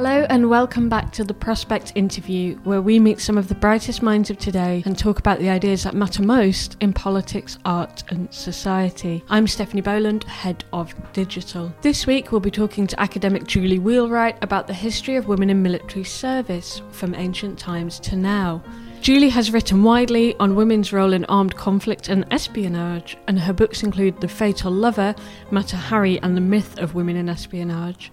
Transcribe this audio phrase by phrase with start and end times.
[0.00, 4.00] Hello and welcome back to the Prospect interview, where we meet some of the brightest
[4.02, 8.32] minds of today and talk about the ideas that matter most in politics, art, and
[8.32, 9.22] society.
[9.28, 11.70] I'm Stephanie Boland, head of digital.
[11.82, 15.62] This week we'll be talking to academic Julie Wheelwright about the history of women in
[15.62, 18.64] military service from ancient times to now.
[19.02, 23.82] Julie has written widely on women's role in armed conflict and espionage, and her books
[23.82, 25.14] include The Fatal Lover,
[25.50, 28.10] Mata Hari, and The Myth of Women in Espionage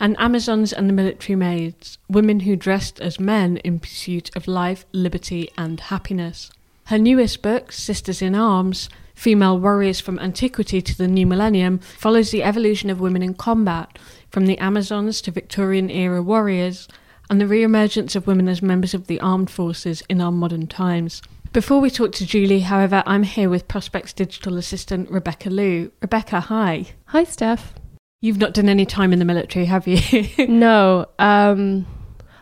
[0.00, 4.86] and Amazons and the Military Maids, women who dressed as men in pursuit of life,
[4.92, 6.50] liberty, and happiness.
[6.86, 12.30] Her newest book, Sisters in Arms Female Warriors from Antiquity to the New Millennium, follows
[12.30, 13.98] the evolution of women in combat,
[14.30, 16.88] from the Amazons to Victorian era warriors,
[17.28, 20.66] and the re emergence of women as members of the armed forces in our modern
[20.66, 21.20] times.
[21.52, 25.92] Before we talk to Julie, however, I'm here with Prospect's digital assistant, Rebecca Liu.
[26.00, 26.86] Rebecca, hi.
[27.06, 27.74] Hi, Steph.
[28.22, 30.28] You've not done any time in the military, have you?
[30.46, 31.06] no.
[31.18, 31.86] Um,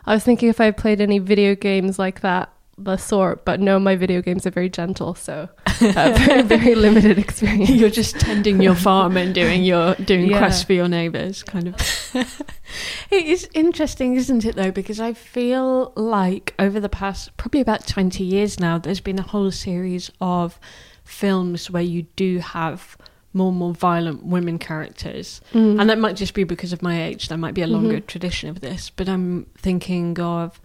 [0.05, 3.79] I was thinking if I played any video games like that, the sort, but no,
[3.79, 7.69] my video games are very gentle, so uh, very, very limited experience.
[7.69, 10.37] You're just tending your farm and doing your doing yeah.
[10.37, 11.75] quests for your neighbours, kind of.
[13.11, 14.71] it is interesting, isn't it, though?
[14.71, 19.23] Because I feel like over the past probably about twenty years now, there's been a
[19.23, 20.59] whole series of
[21.03, 22.97] films where you do have
[23.33, 25.41] more and more violent women characters.
[25.53, 25.79] Mm.
[25.79, 27.27] And that might just be because of my age.
[27.27, 28.05] There might be a longer mm-hmm.
[28.07, 28.89] tradition of this.
[28.89, 30.59] But I'm thinking of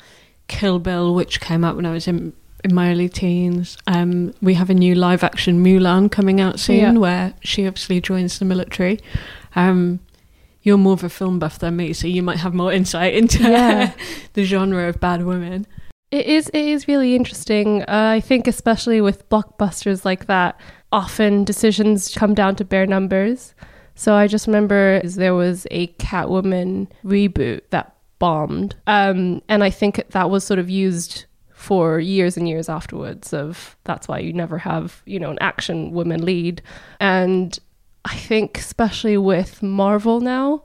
[0.49, 2.33] Kill Bill, which came out when I was in
[2.65, 3.77] in my early teens.
[3.87, 6.93] Um, we have a new live action Mulan coming out soon, yeah.
[6.93, 8.99] where she obviously joins the military.
[9.55, 10.01] Um,
[10.63, 13.43] you're more of a film buff than me, so you might have more insight into
[13.43, 13.93] yeah.
[14.33, 15.67] the genre of bad women.
[16.11, 16.49] It is.
[16.49, 17.83] It is really interesting.
[17.83, 20.59] Uh, I think, especially with blockbusters like that,
[20.95, 23.53] often decisions come down to bare numbers.
[23.97, 28.77] So I just remember there was a Catwoman reboot that bombed.
[28.87, 33.77] Um, and I think that was sort of used for years and years afterwards of
[33.83, 36.63] that's why you never have, you know, an action woman lead.
[37.01, 37.59] And
[38.05, 40.63] I think especially with Marvel now,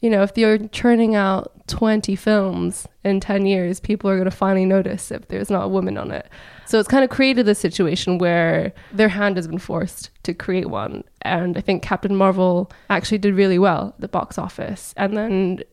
[0.00, 4.36] you know, if you're churning out 20 films in 10 years, people are going to
[4.36, 6.28] finally notice if there's not a woman on it.
[6.70, 10.70] So it's kind of created this situation where their hand has been forced to create
[10.70, 11.02] one.
[11.22, 14.94] And I think Captain Marvel actually did really well at the box office.
[14.96, 15.64] And then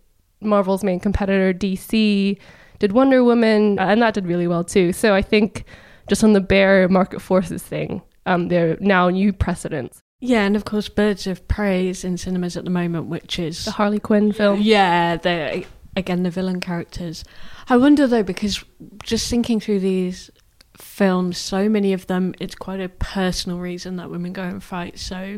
[0.41, 2.39] Marvel's main competitor, DC,
[2.79, 4.91] did Wonder Woman, and that did really well too.
[4.91, 5.65] So I think
[6.09, 10.01] just on the bare market forces thing, um, there are now new precedents.
[10.19, 13.65] Yeah, and of course, Birds of Prey is in cinemas at the moment, which is
[13.65, 14.61] the Harley Quinn film.
[14.61, 15.63] Yeah, the
[15.95, 17.23] again the villain characters.
[17.69, 18.63] I wonder though, because
[19.03, 20.31] just thinking through these
[20.77, 24.99] films, so many of them, it's quite a personal reason that women go and fight.
[24.99, 25.37] So,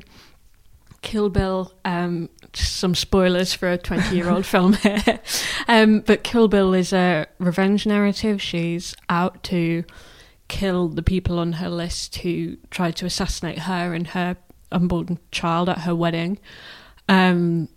[1.02, 5.20] Kill Bill, um, some spoilers for a 20 year old film here.
[5.68, 8.42] Um, but Kill Bill is a revenge narrative.
[8.42, 9.86] She's out to
[10.50, 14.36] kill the people on her list who tried to assassinate her and her
[14.72, 16.40] unborn child at her wedding.
[17.08, 17.70] Um,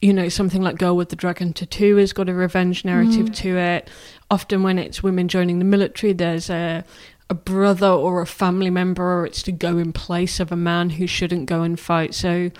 [0.00, 3.36] you know, something like Girl with the Dragon Tattoo has got a revenge narrative mm.
[3.36, 3.90] to it.
[4.30, 6.84] Often, when it's women joining the military, there's a
[7.28, 10.90] a brother or a family member, or it's to go in place of a man
[10.90, 12.14] who shouldn't go and fight.
[12.14, 12.50] So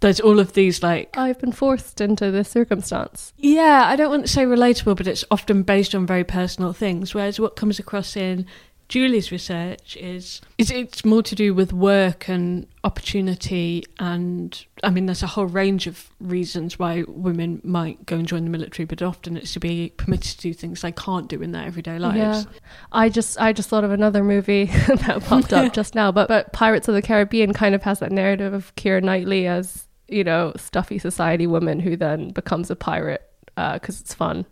[0.00, 3.32] there's all of these like I've been forced into this circumstance.
[3.38, 7.14] Yeah, I don't want to say relatable, but it's often based on very personal things.
[7.14, 8.46] Whereas what comes across in
[8.92, 15.06] Julie's research is, is it's more to do with work and opportunity and I mean
[15.06, 19.00] there's a whole range of reasons why women might go and join the military but
[19.00, 22.44] often it's to be permitted to do things they can't do in their everyday lives.
[22.44, 22.58] Yeah.
[22.92, 26.52] I just I just thought of another movie that popped up just now, but but
[26.52, 30.52] Pirates of the Caribbean kind of has that narrative of Keira Knightley as you know
[30.58, 34.44] stuffy society woman who then becomes a pirate uh, because it's fun.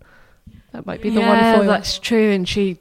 [0.73, 1.69] That might be the yeah, one foil.
[1.69, 2.79] that's true and she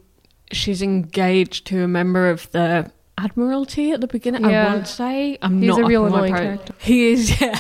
[0.51, 4.49] she's engaged to a member of the Admiralty at the beginning.
[4.49, 4.67] Yeah.
[4.67, 6.73] I want to say I'm He's not a real annoying character.
[6.77, 7.57] He is, yeah.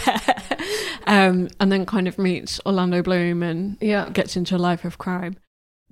[1.05, 4.09] um, and then kind of meets Orlando Bloom and Yeah.
[4.09, 5.35] gets into a life of crime.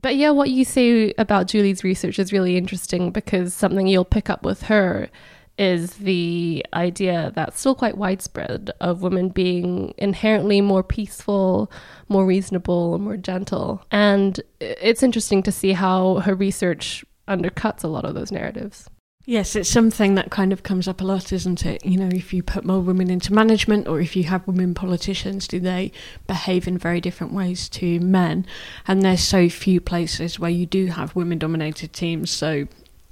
[0.01, 4.29] But yeah, what you say about Julie's research is really interesting because something you'll pick
[4.29, 5.09] up with her
[5.57, 11.71] is the idea that's still quite widespread of women being inherently more peaceful,
[12.09, 13.83] more reasonable, more gentle.
[13.91, 18.89] And it's interesting to see how her research undercuts a lot of those narratives.
[19.29, 21.85] Yes, it's something that kind of comes up a lot, isn't it?
[21.85, 25.49] You know, if you put more women into management or if you have women politicians,
[25.49, 25.91] do they
[26.27, 28.45] behave in very different ways to men?
[28.87, 32.31] And there's so few places where you do have women dominated teams.
[32.31, 32.67] So,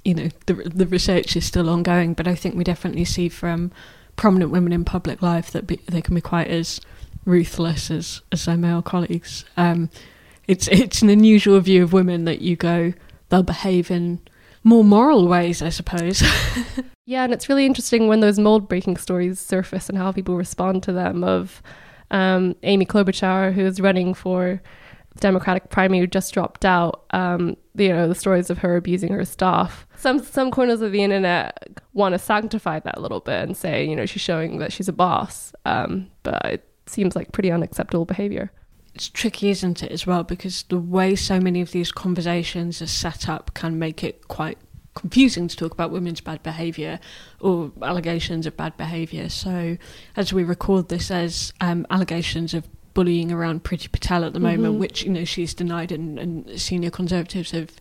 [0.06, 3.72] you know, the, the research is still ongoing, but I think we definitely see from
[4.16, 6.80] prominent women in public life that be, they can be quite as
[7.24, 9.44] ruthless as, as their male colleagues.
[9.56, 9.90] Um,
[10.46, 12.92] it's, it's an unusual view of women that you go,
[13.28, 14.20] they'll behave in
[14.62, 16.22] more moral ways, I suppose.
[17.06, 20.82] Yeah, and it's really interesting when those mold breaking stories surface and how people respond
[20.82, 21.22] to them.
[21.22, 21.62] Of
[22.10, 24.60] um, Amy Klobuchar, who is running for
[25.14, 27.04] the Democratic primary, who just dropped out.
[27.10, 29.85] Um, you know, the stories of her abusing her staff.
[30.06, 33.84] Some some corners of the internet want to sanctify that a little bit and say,
[33.84, 35.52] you know, she's showing that she's a boss.
[35.64, 38.52] Um, but it seems like pretty unacceptable behavior.
[38.94, 40.22] it's tricky, isn't it, as well?
[40.22, 44.58] Because the way so many of these conversations are set up can make it quite
[44.94, 47.00] confusing to talk about women's bad behaviour
[47.40, 49.28] or allegations of bad behaviour.
[49.28, 49.76] So,
[50.14, 54.78] as we record this, as um, allegations of bullying around Priti Patel at the moment,
[54.78, 57.72] which you know she's denied, and, and senior conservatives have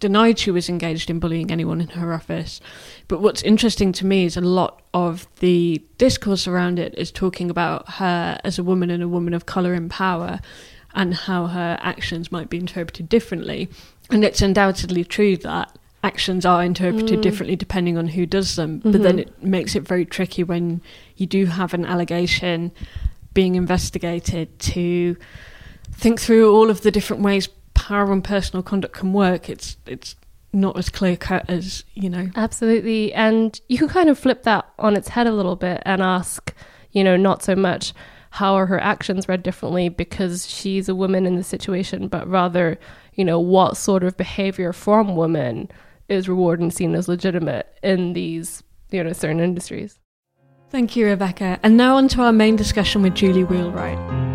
[0.00, 2.60] denied she was engaged in bullying anyone in her office.
[3.08, 7.50] But what's interesting to me is a lot of the discourse around it is talking
[7.50, 10.40] about her as a woman and a woman of colour in power
[10.94, 13.68] and how her actions might be interpreted differently.
[14.10, 17.22] And it's undoubtedly true that actions are interpreted mm.
[17.22, 18.78] differently depending on who does them.
[18.78, 19.28] But then mm-hmm.
[19.28, 20.82] it makes it very tricky when
[21.16, 22.70] you do have an allegation
[23.32, 25.16] being investigated to
[25.92, 27.48] think through all of the different ways
[27.84, 29.50] power and personal conduct can work.
[29.50, 30.16] It's it's
[30.54, 32.30] not as clear cut as you know.
[32.34, 33.12] Absolutely.
[33.12, 36.54] And you can kind of flip that on its head a little bit and ask,
[36.92, 37.92] you know, not so much
[38.30, 42.78] how are her actions read differently because she's a woman in the situation, but rather,
[43.14, 45.70] you know, what sort of behavior from women
[46.08, 49.98] is rewarded and seen as legitimate in these, you know, certain industries.
[50.70, 51.60] Thank you, Rebecca.
[51.62, 54.33] And now on to our main discussion with Julie Wheelwright.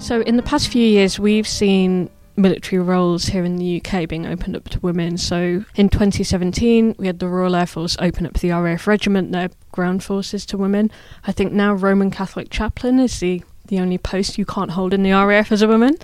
[0.00, 4.26] So, in the past few years, we've seen military roles here in the UK being
[4.26, 5.18] opened up to women.
[5.18, 9.50] So, in 2017, we had the Royal Air Force open up the RAF Regiment, their
[9.72, 10.90] ground forces to women.
[11.26, 15.04] I think now Roman Catholic chaplain is the the only post you can't hold in
[15.04, 15.94] the RAF as a woman.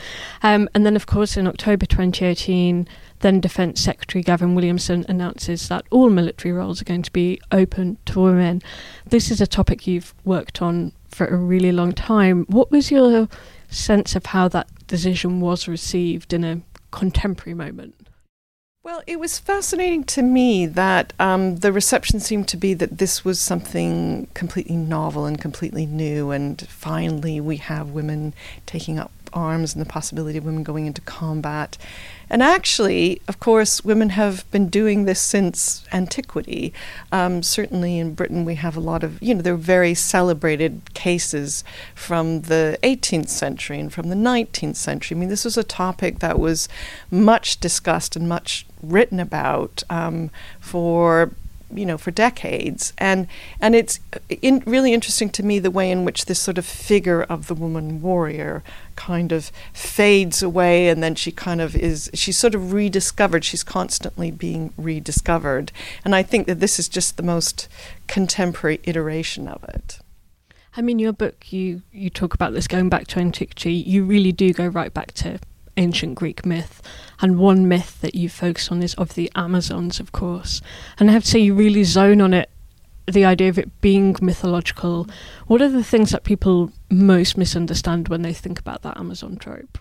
[0.40, 2.86] Um, and then, of course, in October 2018,
[3.20, 7.98] then Defence Secretary Gavin Williamson announces that all military roles are going to be open
[8.06, 8.62] to women.
[9.06, 12.44] This is a topic you've worked on for a really long time.
[12.48, 13.28] What was your
[13.68, 17.94] sense of how that decision was received in a contemporary moment?
[18.86, 23.24] Well, it was fascinating to me that um, the reception seemed to be that this
[23.24, 28.32] was something completely novel and completely new, and finally we have women
[28.64, 31.76] taking up arms and the possibility of women going into combat.
[32.28, 36.72] And actually, of course, women have been doing this since antiquity.
[37.12, 40.92] Um, certainly in Britain, we have a lot of, you know, there are very celebrated
[40.94, 41.62] cases
[41.94, 45.16] from the 18th century and from the 19th century.
[45.16, 46.68] I mean, this was a topic that was
[47.10, 50.30] much discussed and much written about um,
[50.60, 51.32] for
[51.72, 52.92] you know for decades.
[52.98, 53.26] And
[53.60, 57.22] and it's in, really interesting to me the way in which this sort of figure
[57.22, 58.62] of the woman warrior
[58.94, 63.44] kind of fades away and then she kind of is she's sort of rediscovered.
[63.44, 65.72] She's constantly being rediscovered.
[66.04, 67.68] And i think that this is just the most
[68.06, 69.98] contemporary iteration of it.
[70.76, 73.72] I mean, your book, you, you talk about this going back to antiquity.
[73.72, 75.38] You really do go right back to
[75.76, 76.82] ancient Greek myth.
[77.20, 80.60] And one myth that you focus on is of the Amazons, of course.
[80.98, 82.50] And I have to say, you really zone on it,
[83.06, 85.06] the idea of it being mythological.
[85.46, 89.78] What are the things that people most misunderstand when they think about that Amazon trope?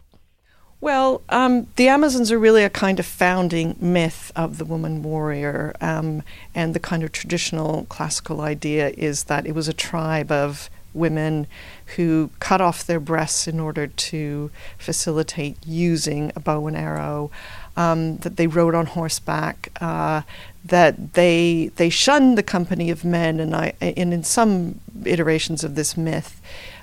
[0.82, 5.74] Well, um, the Amazons are really a kind of founding myth of the woman warrior,
[5.82, 6.22] um,
[6.54, 11.48] and the kind of traditional classical idea is that it was a tribe of women
[11.96, 17.32] who cut off their breasts in order to facilitate using a bow and arrow,
[17.78, 20.22] um, that they rode on horseback, uh,
[20.64, 25.76] that they they shunned the company of men, and I and in some iterations of
[25.76, 26.42] this myth.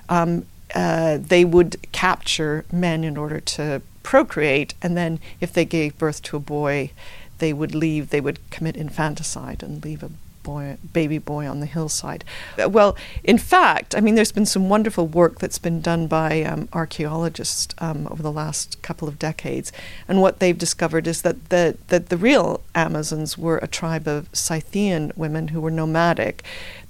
[0.09, 5.97] Um, uh, they would capture men in order to procreate, and then if they gave
[5.99, 6.89] birth to a boy,
[7.37, 10.09] they would leave, they would commit infanticide and leave a
[10.43, 12.23] boy, baby boy on the hillside.
[12.61, 16.43] Uh, well, in fact, I mean, there's been some wonderful work that's been done by
[16.43, 19.71] um, archaeologists um, over the last couple of decades,
[20.07, 24.29] and what they've discovered is that the that the real Amazons were a tribe of
[24.33, 26.43] Scythian women who were nomadic.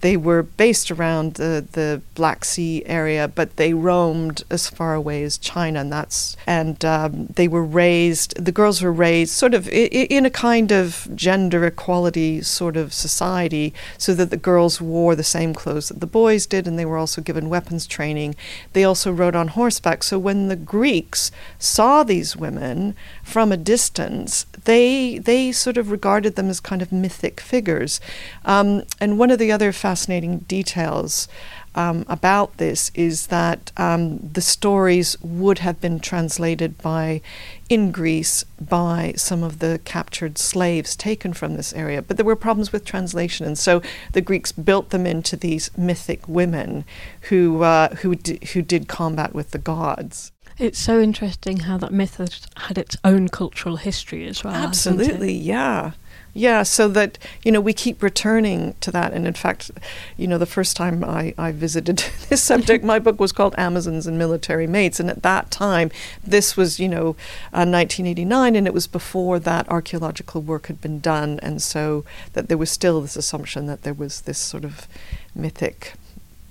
[0.03, 5.23] They were based around the, the Black Sea area, but they roamed as far away
[5.23, 8.35] as China, and that's and um, they were raised.
[8.35, 13.73] The girls were raised sort of in a kind of gender equality sort of society,
[13.97, 16.97] so that the girls wore the same clothes that the boys did, and they were
[16.97, 18.35] also given weapons training.
[18.73, 20.03] They also rode on horseback.
[20.03, 22.93] So when the Greeks saw these women
[23.23, 28.01] from a distance, they they sort of regarded them as kind of mythic figures.
[28.43, 31.27] Um, and one of the other fascinating details
[31.75, 37.21] um, about this is that um, the stories would have been translated by
[37.69, 42.35] in Greece by some of the captured slaves taken from this area, but there were
[42.35, 43.83] problems with translation, and so
[44.13, 46.85] the Greeks built them into these mythic women
[47.29, 50.31] who uh, who d- who did combat with the gods.
[50.57, 54.53] It's so interesting how that myth has had its own cultural history as well.
[54.55, 55.91] Absolutely, yeah.
[56.35, 59.13] Yeah, so that, you know, we keep returning to that.
[59.13, 59.69] And in fact,
[60.17, 61.97] you know, the first time I, I visited
[62.29, 64.99] this subject, my book was called Amazons and Military Maids.
[64.99, 65.91] And at that time,
[66.23, 67.09] this was, you know,
[67.53, 71.39] uh, 1989, and it was before that archaeological work had been done.
[71.43, 74.87] And so that there was still this assumption that there was this sort of
[75.35, 75.93] mythic,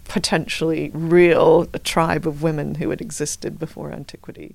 [0.04, 4.54] potentially real tribe of women who had existed before antiquity.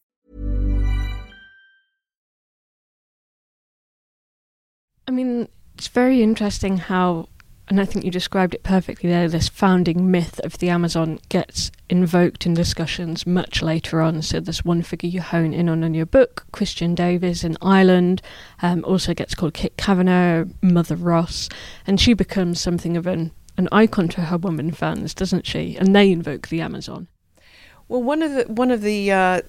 [5.11, 7.27] I mean, it's very interesting how,
[7.67, 11.69] and I think you described it perfectly there, this founding myth of the Amazon gets
[11.89, 14.21] invoked in discussions much later on.
[14.21, 18.21] So there's one figure you hone in on in your book, Christian Davies in Ireland,
[18.61, 21.49] um, also gets called Kit Kavanagh, Mother Ross,
[21.85, 25.75] and she becomes something of an, an icon to her woman fans, doesn't she?
[25.75, 27.09] And they invoke the Amazon.
[27.89, 29.41] Well, one of the one of the uh,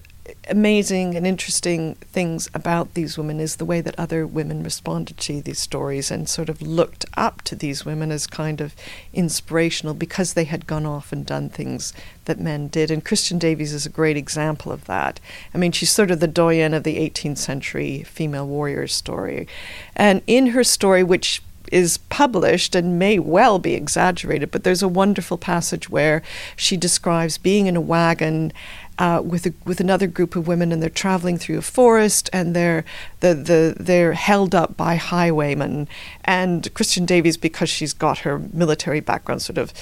[0.49, 5.41] amazing and interesting things about these women is the way that other women responded to
[5.41, 8.75] these stories and sort of looked up to these women as kind of
[9.13, 11.93] inspirational because they had gone off and done things
[12.25, 12.89] that men did.
[12.89, 15.19] And Christian Davies is a great example of that.
[15.53, 19.47] I mean, she's sort of the doyen of the 18th century female warrior story.
[19.95, 24.87] And in her story, which is published and may well be exaggerated, but there's a
[24.87, 26.21] wonderful passage where
[26.55, 28.53] she describes being in a wagon
[28.99, 32.55] uh, with a, with another group of women, and they're traveling through a forest, and
[32.55, 32.85] they're
[33.19, 35.87] the, the they're held up by highwaymen,
[36.23, 39.73] and Christian Davies, because she's got her military background, sort of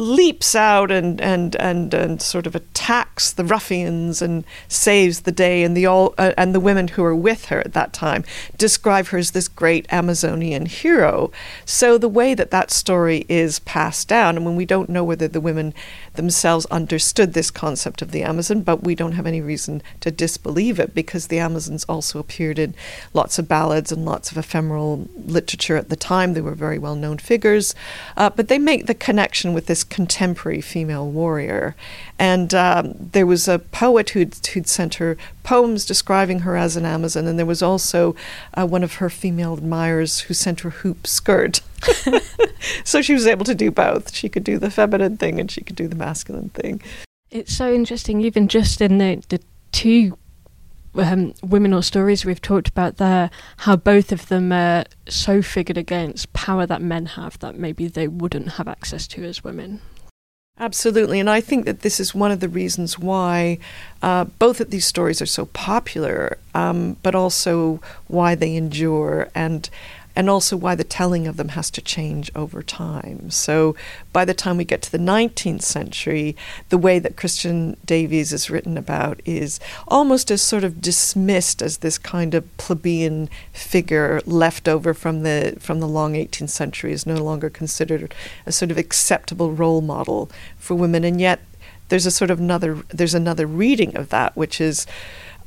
[0.00, 5.62] leaps out and, and, and, and sort of attacks the ruffians and saves the day.
[5.62, 8.24] And the all uh, and the women who are with her at that time
[8.56, 11.30] describe her as this great Amazonian hero.
[11.64, 15.28] So the way that that story is passed down, and when we don't know whether
[15.28, 15.74] the women
[16.14, 20.80] themselves understood this concept of the Amazon, but we don't have any reason to disbelieve
[20.80, 22.74] it because the Amazons also appeared in
[23.12, 26.34] lots of ballads and lots of ephemeral literature at the time.
[26.34, 27.74] They were very well known figures,
[28.16, 31.76] uh, but they make the connection with this contemporary female warrior.
[32.18, 36.86] And um, there was a poet who'd, who'd sent her poems describing her as an
[36.86, 38.16] Amazon, and there was also
[38.54, 41.60] uh, one of her female admirers who sent her hoop skirt.
[42.84, 44.14] so she was able to do both.
[44.14, 46.80] She could do the feminine thing and she could do the masculine thing.
[47.30, 49.40] It's so interesting, even just in the, the
[49.72, 50.18] two
[50.94, 55.78] um, women or stories we've talked about there, how both of them are so figured
[55.78, 59.80] against power that men have that maybe they wouldn't have access to as women.
[60.58, 63.58] Absolutely, and I think that this is one of the reasons why
[64.02, 69.70] uh, both of these stories are so popular, um, but also why they endure and
[70.20, 73.30] and also why the telling of them has to change over time.
[73.30, 73.74] So
[74.12, 76.36] by the time we get to the 19th century,
[76.68, 81.78] the way that Christian Davies is written about is almost as sort of dismissed as
[81.78, 87.06] this kind of plebeian figure left over from the from the long 18th century is
[87.06, 91.40] no longer considered a sort of acceptable role model for women, and yet
[91.88, 94.86] there's a sort of another there's another reading of that, which is.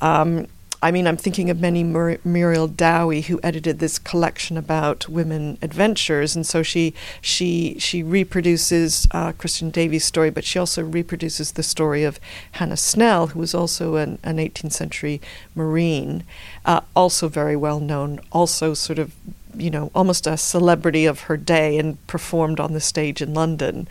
[0.01, 0.47] Um,
[0.83, 5.57] I mean, I'm thinking of Ménie Mur- Muriel Dowie, who edited this collection about women
[5.61, 11.53] adventures, and so she she she reproduces uh, Christian Davies' story, but she also reproduces
[11.53, 12.19] the story of
[12.51, 15.21] Hannah Snell, who was also an, an 18th century
[15.55, 16.25] Marine,
[16.65, 19.13] uh, also very well known, also sort of
[19.55, 23.87] you know, almost a celebrity of her day and performed on the stage in London.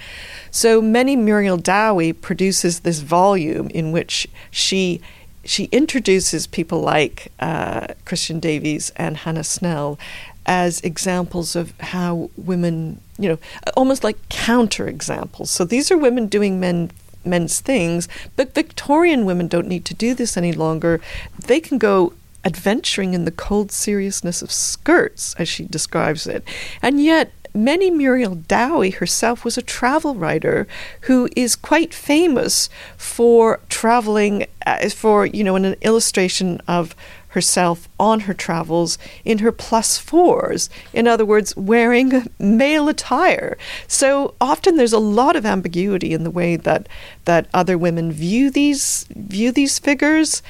[0.51, 5.01] So Ménie Muriel Dowie produces this volume in which she
[5.45, 9.99] she introduces people like uh, Christian Davies and Hannah Snell
[10.47, 13.39] as examples of how women, you know,
[13.77, 15.51] almost like counter examples.
[15.51, 16.91] So these are women doing men
[17.25, 21.01] men's things, but Victorian women don't need to do this any longer.
[21.47, 26.43] They can go adventuring in the cold seriousness of skirts, as she describes it.
[26.81, 30.67] And yet, Ménie Muriel Dowie herself was a travel writer
[31.03, 36.95] who is quite famous for traveling, uh, for, you know, an illustration of
[37.29, 40.69] herself on her travels in her plus fours.
[40.93, 43.57] In other words, wearing male attire.
[43.87, 46.89] So often there's a lot of ambiguity in the way that
[47.25, 50.43] that other women view these view these figures.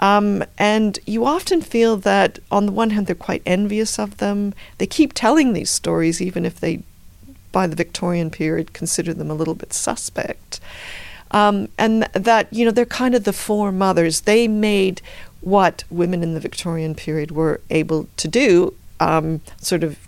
[0.00, 4.54] Um, and you often feel that, on the one hand, they're quite envious of them.
[4.78, 6.82] They keep telling these stories, even if they,
[7.52, 10.58] by the Victorian period, consider them a little bit suspect.
[11.32, 14.22] Um, and that, you know, they're kind of the foremothers.
[14.22, 15.02] They made
[15.42, 19.98] what women in the Victorian period were able to do, um, sort of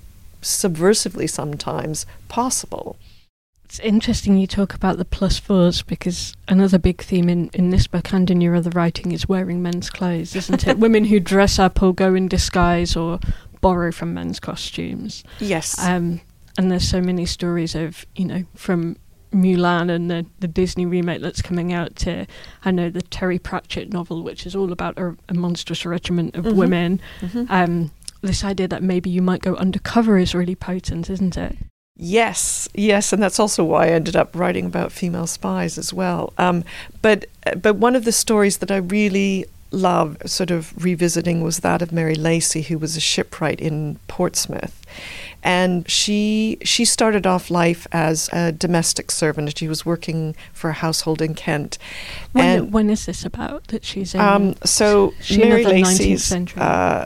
[0.40, 2.96] subversively sometimes, possible.
[3.72, 7.86] It's interesting you talk about the plus fours because another big theme in, in this
[7.86, 10.76] book and in your other writing is wearing men's clothes, isn't it?
[10.78, 13.18] Women who dress up or go in disguise or
[13.62, 15.24] borrow from men's costumes.
[15.40, 15.78] Yes.
[15.78, 16.20] Um,
[16.58, 18.98] and there's so many stories of, you know, from
[19.32, 22.26] Mulan and the, the Disney remake that's coming out to,
[22.66, 26.44] I know, the Terry Pratchett novel, which is all about a, a monstrous regiment of
[26.44, 26.54] Mhm.
[26.56, 27.00] women.
[27.22, 27.46] Mhm.
[27.48, 31.56] Um, this idea that maybe you might go undercover is really potent, isn't it?
[31.96, 36.32] Yes, yes, and that's also why I ended up writing about female spies as well.
[36.38, 36.64] Um,
[37.02, 37.26] but
[37.60, 41.92] but one of the stories that I really love, sort of revisiting, was that of
[41.92, 44.86] Mary Lacy, who was a shipwright in Portsmouth,
[45.42, 49.58] and she she started off life as a domestic servant.
[49.58, 51.76] She was working for a household in Kent.
[52.32, 54.20] When, and when is this about that she's in?
[54.20, 56.24] um, so she Mary another 19th Lacy's.
[56.24, 56.62] century?
[56.62, 57.04] Uh,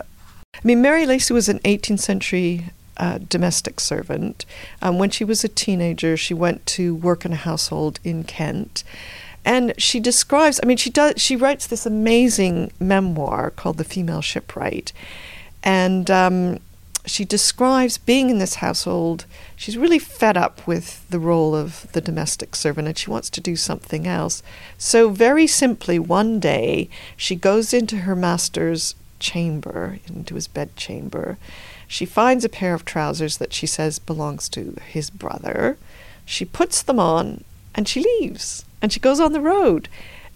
[0.55, 4.45] I mean, Mary Lacy was an 18th century uh, domestic servant.
[4.83, 8.85] Um, when she was a teenager, she went to work in a household in Kent.
[9.45, 14.21] And she describes, I mean, she does, she writes this amazing memoir called The Female
[14.21, 14.93] Shipwright.
[15.63, 16.59] And um,
[17.07, 19.25] she describes being in this household.
[19.55, 23.41] She's really fed up with the role of the domestic servant and she wants to
[23.41, 24.43] do something else.
[24.77, 31.37] So, very simply, one day she goes into her master's chamber, into his bedchamber.
[31.89, 35.77] She finds a pair of trousers that she says belongs to his brother.
[36.25, 37.43] She puts them on
[37.75, 39.89] and she leaves and she goes on the road.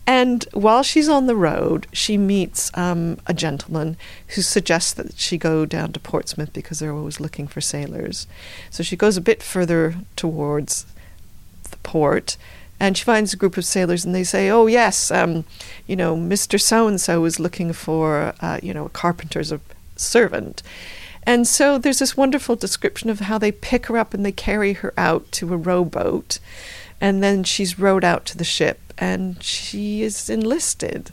[0.06, 3.96] And while she's on the road, she meets um, a gentleman
[4.34, 8.26] who suggests that she go down to Portsmouth because they're always looking for sailors.
[8.70, 10.84] So she goes a bit further towards
[11.70, 12.36] the port
[12.80, 15.44] and she finds a group of sailors and they say, "Oh yes, um,
[15.86, 19.52] you know, Mister So and So is looking for, uh, you know, a carpenter's
[19.96, 20.62] servant."
[21.24, 24.72] And so there's this wonderful description of how they pick her up and they carry
[24.72, 26.38] her out to a rowboat,
[27.00, 31.10] and then she's rowed out to the ship and she is enlisted.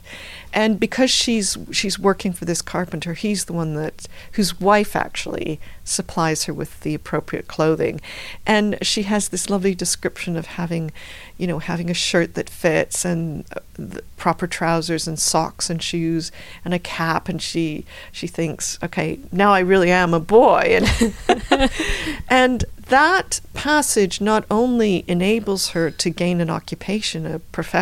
[0.52, 5.60] And because she's she's working for this carpenter he's the one that whose wife actually
[5.84, 8.00] supplies her with the appropriate clothing.
[8.46, 10.92] And she has this lovely description of having
[11.38, 16.30] you know having a shirt that fits and uh, proper trousers and socks and shoes
[16.64, 17.28] and a cap.
[17.28, 20.78] And she she thinks okay now I really am a boy.
[20.78, 21.70] And
[22.28, 27.77] and that passage not only enables her to gain an occupation, a profession,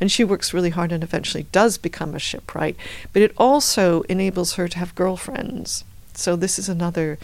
[0.00, 2.76] and she works really hard and eventually does become a shipwright,
[3.12, 5.84] but it also enables her to have girlfriends.
[6.14, 7.18] So this is another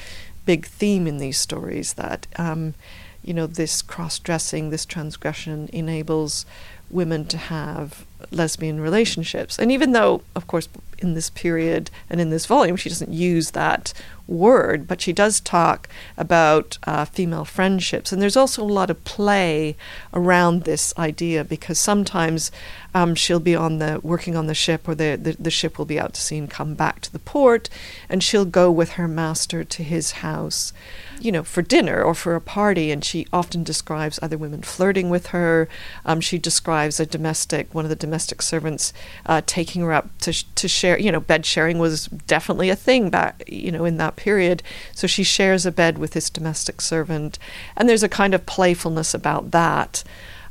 [0.46, 2.74] big theme in these stories that, um,
[3.22, 6.46] you know, this cross-dressing, this transgression enables
[6.90, 9.58] women to have lesbian relationships.
[9.58, 13.52] And even though, of course, in this period and in this volume, she doesn't use
[13.52, 13.92] that
[14.26, 18.12] word, but she does talk about uh, female friendships.
[18.12, 19.76] And there's also a lot of play
[20.12, 22.50] around this idea because sometimes
[22.94, 25.86] um, she'll be on the working on the ship, or the, the, the ship will
[25.86, 27.70] be out to sea and come back to the port,
[28.08, 30.72] and she'll go with her master to his house
[31.20, 35.10] you know, for dinner or for a party, and she often describes other women flirting
[35.10, 35.68] with her.
[36.04, 38.92] Um, she describes a domestic, one of the domestic servants,
[39.26, 40.98] uh, taking her up to sh- to share.
[40.98, 44.62] You know, bed sharing was definitely a thing back, you know, in that period.
[44.94, 47.38] So she shares a bed with this domestic servant,
[47.76, 50.04] and there's a kind of playfulness about that.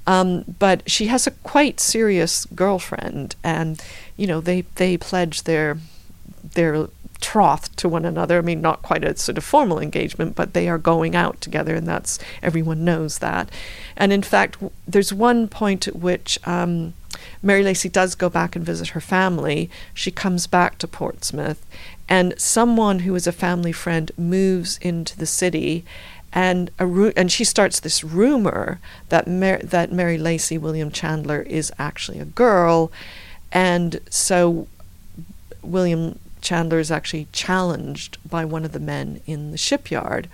[0.05, 3.81] Um, but she has a quite serious girlfriend, and
[4.15, 5.77] you know, they they pledge their
[6.53, 6.87] their
[7.19, 8.37] troth to one another.
[8.37, 11.75] I mean, not quite a sort of formal engagement, but they are going out together,
[11.75, 13.49] and that's everyone knows that.
[13.95, 16.93] And in fact, w- there's one point at which um,
[17.41, 19.69] Mary Lacy does go back and visit her family.
[19.93, 21.65] She comes back to Portsmouth,
[22.09, 25.85] and someone who is a family friend moves into the city.
[26.33, 31.41] And a ru- and she starts this rumor that Mar- that Mary Lacy William Chandler
[31.41, 32.91] is actually a girl,
[33.51, 34.67] and so
[35.61, 40.27] William Chandler is actually challenged by one of the men in the shipyard.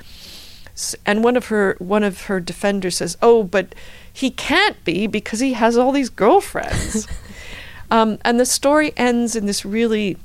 [1.05, 3.75] And one of her one of her defenders says, "Oh, but
[4.11, 7.07] he can't be because he has all these girlfriends."
[7.91, 10.17] um, and the story ends in this really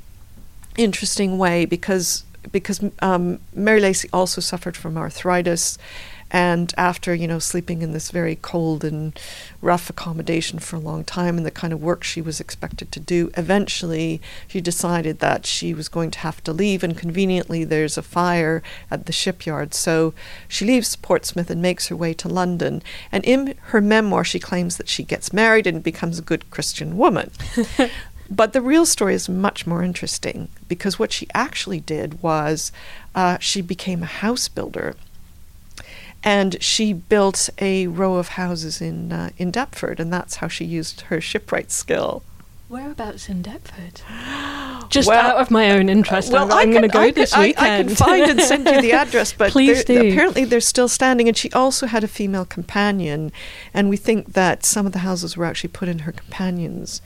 [0.77, 5.77] interesting way because because um, Mary Lacy also suffered from arthritis,
[6.31, 9.19] and after, you know, sleeping in this very cold and
[9.63, 13.01] rough accommodation for a long time and the kind of work she was expected to
[13.01, 16.83] do, eventually she decided that she was going to have to leave.
[16.83, 19.73] And conveniently, there's a fire at the shipyard.
[19.73, 20.13] So
[20.47, 22.83] she leaves Portsmouth and makes her way to London.
[23.11, 26.99] And in her memoir, she claims that she gets married and becomes a good Christian
[26.99, 27.31] woman.
[28.31, 32.73] But the real story is much more interesting because what she actually did was
[33.15, 34.95] uh, she became a house builder
[36.25, 40.65] and she built a row of houses in uh, in Deptford, and that's how she
[40.65, 42.23] used her shipwright skill.
[42.69, 44.03] Whereabouts in Deptford?
[44.91, 47.41] Just Well, out of my own interest, well, I'm, going to go I this can,
[47.41, 47.67] I- weekend.
[47.67, 49.99] I, can find and send you the address, but Please do.
[50.13, 51.29] apparently they're still standing.
[51.29, 53.33] And she also had a female companion,
[53.73, 57.01] and we think that some of the houses were actually put in her companion's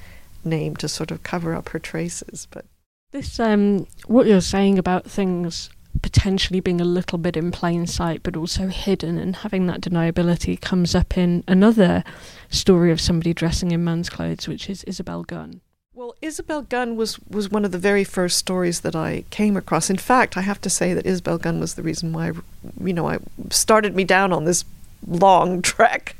[0.44, 2.48] name to sort of cover up her traces.
[2.50, 2.64] But
[3.12, 5.70] This, um, what you're saying about things
[6.02, 10.60] potentially being a little bit in plain sight, but also hidden and having that deniability
[10.60, 12.04] comes up in another
[12.50, 15.60] story of somebody dressing in man's clothes, which is Isabel Gunn.
[15.94, 19.90] Well, Isabel Gunn was, was one of the very first stories that I came across.
[19.90, 22.32] In fact, I have to say that Isabel Gunn was the reason why,
[22.82, 23.18] you know, I
[23.50, 24.64] started me down on this
[25.06, 26.16] long trek.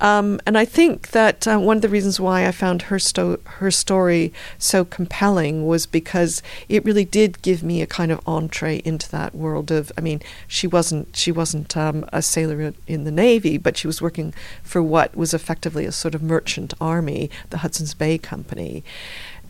[0.00, 3.40] Um, and I think that uh, one of the reasons why I found her sto-
[3.44, 8.82] her story so compelling was because it really did give me a kind of entree
[8.84, 9.92] into that world of.
[9.96, 13.86] I mean, she wasn't she wasn't um, a sailor in- in the navy, but she
[13.86, 18.84] was working for what was effectively a sort of merchant army, the Hudson's Bay Company.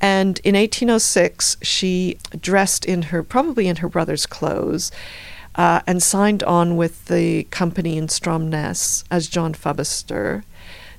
[0.02, 4.90] And in 1806, she dressed in her, probably in her brother's clothes,
[5.54, 10.44] uh, and signed on with the company in Stromness as John Fubbister.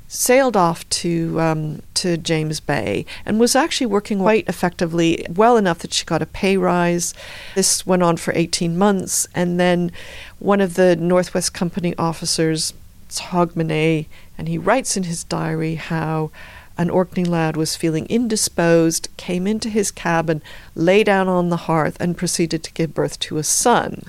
[0.07, 5.79] Sailed off to um, to James Bay and was actually working quite effectively, well enough
[5.79, 7.15] that she got a pay rise.
[7.55, 9.91] This went on for 18 months, and then
[10.37, 12.75] one of the Northwest Company officers,
[13.09, 14.05] Hogmanay,
[14.37, 16.29] and he writes in his diary how
[16.77, 20.41] an Orkney lad was feeling indisposed, came into his cabin,
[20.75, 24.03] lay down on the hearth, and proceeded to give birth to a son.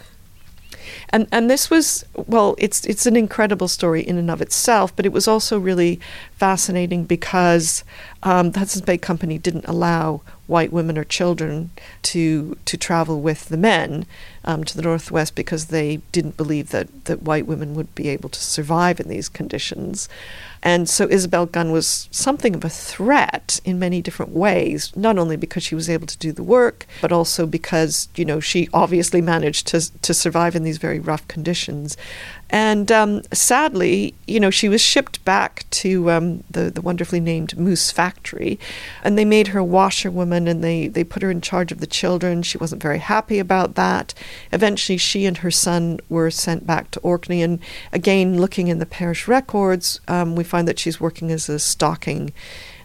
[1.11, 5.07] And and this was well, it's it's an incredible story in and of itself, but
[5.07, 6.01] it was also really
[6.33, 7.85] fascinating because
[8.25, 11.71] um, the Hudson's Bay Company didn't allow white women or children
[12.03, 14.07] to to travel with the men
[14.45, 18.29] um, to the northwest because they didn't believe that that white women would be able
[18.31, 20.09] to survive in these conditions.
[20.63, 25.37] And so Isabel Gunn was something of a threat in many different ways, not only
[25.37, 29.21] because she was able to do the work, but also because, you know, she obviously
[29.21, 31.99] managed to, to survive in these very rough conditions.
[32.55, 37.59] And um, sadly, you know, she was shipped back to um, the, the wonderfully named
[37.59, 38.61] Moose Factory,
[39.03, 42.45] and they made her washerwoman and they, they put her in charge of the children.
[42.45, 44.15] She wasn't very happy about that.
[44.53, 47.43] Eventually, she and her son were sent back to Orkney.
[47.43, 47.59] And
[47.93, 52.33] again, looking in the parish records, um, we find that she's working as a stocking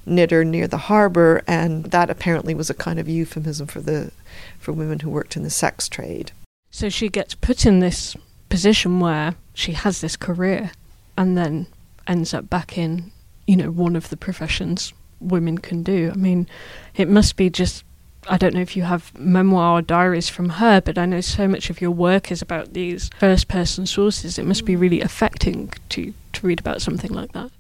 [0.03, 4.12] knitter near the harbor, and that apparently was a kind of euphemism for the
[4.58, 6.32] for women who worked in the sex trade.
[6.71, 8.15] So she gets put in this
[8.49, 10.71] position where she has this career
[11.17, 11.67] and then
[12.07, 13.12] ends up back in,
[13.47, 16.12] you know, one of the professions women can do.
[16.13, 16.47] I mean,
[16.95, 17.83] it must be just
[18.27, 21.47] I don't know if you have memoir or diaries from her, but I know so
[21.47, 24.38] much of your work is about these first person sources.
[24.38, 24.81] It must be mm.
[24.81, 27.51] really affecting to to read about something like that.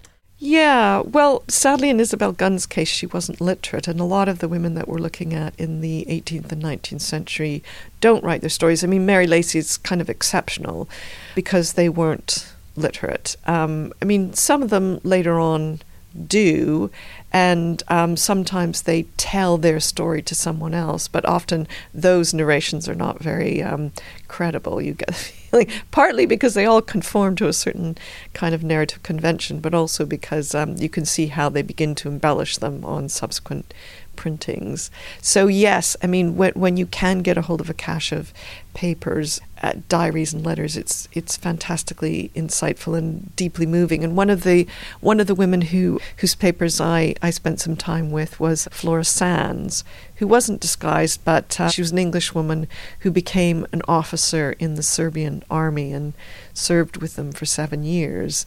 [0.41, 4.47] Yeah, well, sadly, in Isabel Gunn's case, she wasn't literate, and a lot of the
[4.47, 7.61] women that we're looking at in the 18th and 19th century
[7.99, 8.81] don't write their stories.
[8.81, 10.87] I mean, Mary Lacy's kind of exceptional
[11.35, 13.35] because they weren't literate.
[13.47, 15.81] Um, I mean, some of them later on
[16.27, 16.89] do,
[17.33, 22.95] and um, sometimes they tell their story to someone else, but often those narrations are
[22.95, 23.91] not very um,
[24.29, 24.81] credible.
[24.81, 27.97] You get feeling, partly because they all conform to a certain
[28.33, 32.07] kind of narrative convention, but also because um, you can see how they begin to
[32.07, 33.73] embellish them on subsequent
[34.19, 34.91] printings.
[35.21, 38.33] So yes, I mean when when you can get a hold of a cache of
[38.73, 44.03] papers, uh, diaries and letters, it's it's fantastically insightful and deeply moving.
[44.03, 44.67] And one of the
[44.99, 49.03] one of the women who whose papers I I spent some time with was Flora
[49.03, 49.83] Sandes,
[50.19, 52.67] who wasn't disguised, but uh, she was an English woman
[52.99, 56.13] who became an officer in the Serbian army and
[56.53, 58.45] served with them for seven years.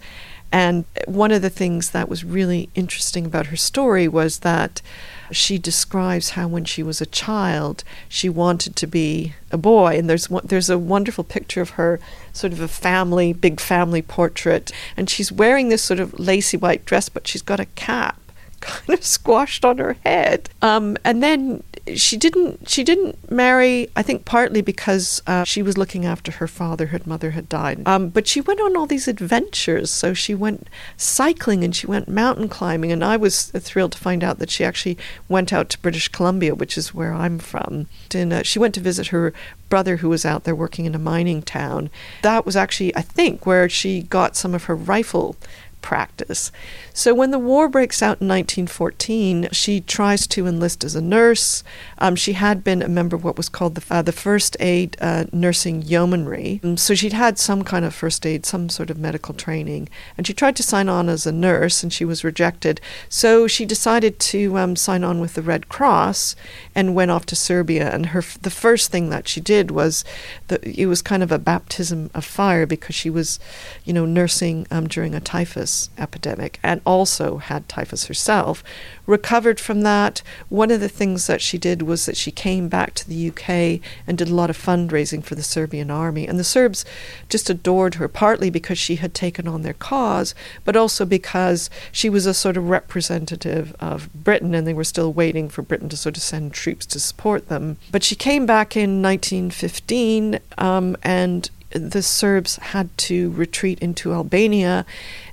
[0.52, 4.82] And one of the things that was really interesting about her story was that
[5.30, 10.10] she describes how when she was a child she wanted to be a boy and
[10.10, 11.98] there's there's a wonderful picture of her
[12.34, 16.84] sort of a family big family portrait and she's wearing this sort of lacy white
[16.84, 18.20] dress but she's got a cap
[18.62, 20.48] kind of squashed on her head.
[20.62, 21.62] Um, and then
[21.94, 26.46] she didn't she didn't marry I think partly because uh, she was looking after her
[26.46, 27.82] father her mother had died.
[27.86, 29.90] Um, but she went on all these adventures.
[29.90, 32.92] So she went cycling and she went mountain climbing.
[32.92, 34.96] And I was thrilled to find out that she actually
[35.28, 37.88] went out to British Columbia which is where I'm from.
[38.14, 39.32] And uh, she went to visit her
[39.68, 41.90] brother who was out there working in a mining town.
[42.22, 45.36] That was actually I think where she got some of her rifle
[45.82, 46.50] practice.
[46.94, 51.64] So when the war breaks out in 1914, she tries to enlist as a nurse.
[51.98, 54.96] Um, she had been a member of what was called the, uh, the First Aid
[55.00, 56.60] uh, Nursing Yeomanry.
[56.62, 59.88] Um, so she'd had some kind of first aid, some sort of medical training.
[60.16, 62.80] And she tried to sign on as a nurse and she was rejected.
[63.08, 66.36] So she decided to um, sign on with the Red Cross
[66.74, 67.90] and went off to Serbia.
[67.92, 70.04] And her the first thing that she did was
[70.46, 73.40] the, it was kind of a baptism of fire because she was,
[73.84, 78.62] you know, nursing um, during a typhus epidemic and also had typhus herself,
[79.06, 80.22] recovered from that.
[80.48, 83.80] One of the things that she did was that she came back to the UK
[84.06, 86.26] and did a lot of fundraising for the Serbian army.
[86.26, 86.84] And the Serbs
[87.28, 92.08] just adored her, partly because she had taken on their cause, but also because she
[92.08, 95.96] was a sort of representative of Britain and they were still waiting for Britain to
[95.96, 97.78] sort of send troops to support them.
[97.90, 104.84] But she came back in 1915 um, and the Serbs had to retreat into Albania,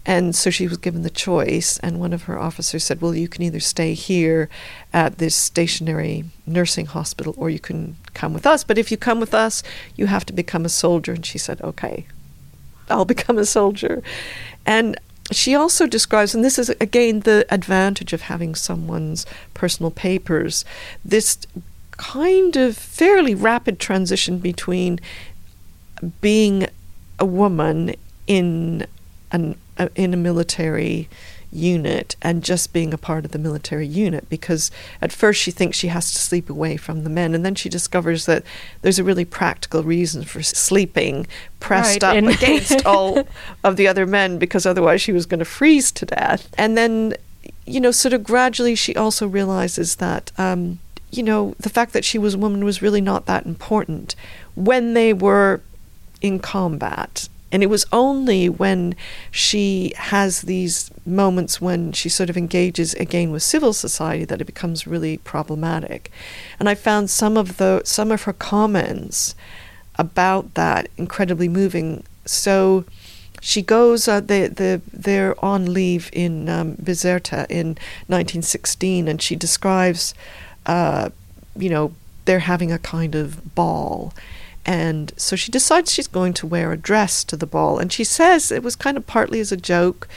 [0.05, 1.79] and so she was given the choice.
[1.79, 4.49] And one of her officers said, Well, you can either stay here
[4.93, 8.63] at this stationary nursing hospital or you can come with us.
[8.63, 9.61] But if you come with us,
[9.95, 11.13] you have to become a soldier.
[11.13, 12.05] And she said, Okay,
[12.89, 14.01] I'll become a soldier.
[14.65, 14.99] And
[15.31, 20.65] she also describes, and this is again the advantage of having someone's personal papers,
[21.05, 21.37] this
[21.91, 24.99] kind of fairly rapid transition between
[26.21, 26.67] being
[27.17, 27.95] a woman
[28.27, 28.85] in
[29.31, 31.09] an uh, in a military
[31.51, 34.69] unit and just being a part of the military unit because
[35.01, 37.67] at first she thinks she has to sleep away from the men and then she
[37.67, 38.43] discovers that
[38.83, 41.25] there's a really practical reason for sleeping
[41.59, 43.27] pressed Right, up in- against all
[43.63, 46.53] of the other men because otherwise she was going to freeze to death.
[46.55, 47.15] And then
[47.65, 50.79] you know, sort of gradually, she also realizes that, um,
[51.11, 54.15] you know, the fact that she was a woman was really not that important.
[54.55, 55.61] When they were
[56.21, 57.29] in combat.
[57.51, 58.95] And it was only when
[59.31, 64.45] she has these moments when she sort of engages again with civil society that it
[64.45, 66.11] becomes really problematic.
[66.59, 69.33] And I found some of the some of her comments
[69.97, 72.03] about that incredibly moving.
[72.25, 72.85] So
[73.41, 74.07] she goes.
[74.07, 77.69] Uh, they they they're on leave in um, Bizerta in
[78.07, 80.13] 1916, and she describes,
[80.65, 81.09] uh,
[81.55, 81.93] you know,
[82.25, 84.13] they're having a kind of ball,
[84.65, 88.03] and so she decides she's going to wear a dress to the ball, and she
[88.03, 90.07] says it was kind of partly as a joke,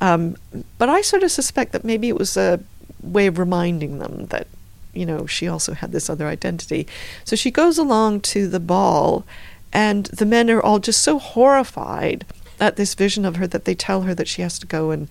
[0.00, 0.36] um,
[0.78, 2.60] but I sort of suspect that maybe it was a
[3.02, 4.46] way of reminding them that.
[4.94, 6.88] You know, she also had this other identity.
[7.24, 9.24] So she goes along to the ball,
[9.72, 12.24] and the men are all just so horrified
[12.58, 15.08] at this vision of her that they tell her that she has to go and,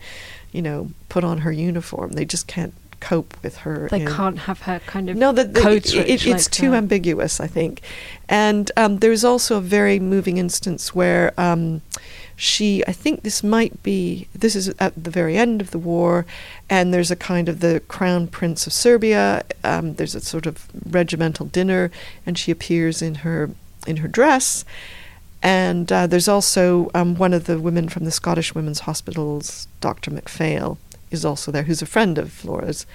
[0.52, 2.14] you know, put on her uniform.
[2.14, 3.88] They just can't cope with her.
[3.90, 6.46] They in- can't have her kind of no, that the, code it, switch it- it's
[6.48, 6.78] like too that.
[6.78, 7.82] ambiguous, I think.
[8.30, 11.82] And um, there's also a very moving instance where um,
[12.36, 16.26] she, I think this might be, this is at the very end of the war,
[16.70, 19.44] and there's a kind of the crown prince of Serbia.
[19.64, 21.90] Um, there's a sort of regimental dinner,
[22.26, 23.50] and she appears in her
[23.86, 24.66] in her dress.
[25.42, 30.12] And uh, there's also um, one of the women from the Scottish Women's Hospitals, Dr.
[30.12, 30.78] MacPhail,
[31.12, 32.86] is also there, who's a friend of Flora's.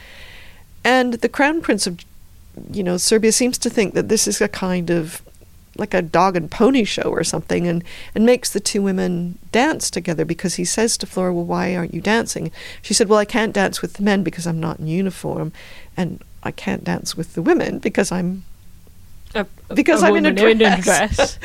[0.85, 2.01] And the Crown Prince of,
[2.70, 5.22] you know, Serbia seems to think that this is a kind of
[5.77, 7.83] like a dog and pony show or something, and,
[8.14, 11.94] and makes the two women dance together because he says to Flora, Well, why aren't
[11.94, 12.51] you dancing?
[12.83, 15.53] She said, Well, I can't dance with the men because I'm not in uniform,
[15.96, 18.44] and I can't dance with the women because I'm
[19.35, 20.85] A- because a I'm in a dress.
[20.85, 21.38] dress.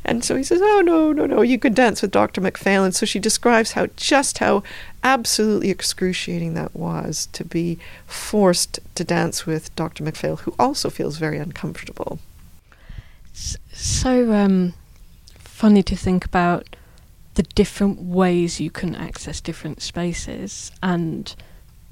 [0.04, 1.42] and so he says, "Oh no, no, no!
[1.42, 2.40] You can dance with Dr.
[2.40, 4.62] MacPhail." And so she describes how just how
[5.02, 10.02] absolutely excruciating that was to be forced to dance with Dr.
[10.02, 12.18] MacPhail, who also feels very uncomfortable.
[13.34, 14.72] So um,
[15.38, 16.76] funny to think about
[17.34, 21.34] the different ways you can access different spaces, and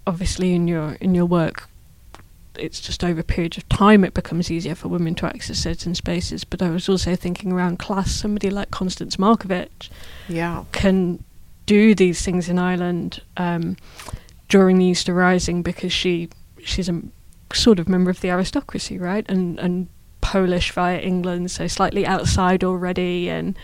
[0.06, 1.68] obviously in your in your work,
[2.58, 6.44] it's just over periods of time it becomes easier for women to access certain spaces.
[6.44, 8.12] But I was also thinking around class.
[8.12, 9.88] Somebody like Constance Markievicz
[10.28, 11.22] Yeah, can
[11.66, 13.76] do these things in Ireland um,
[14.48, 16.28] during the Easter Rising because she
[16.62, 17.02] she's a
[17.52, 19.28] sort of member of the aristocracy, right?
[19.28, 19.88] And and
[20.20, 23.56] Polish via England, so slightly outside already, and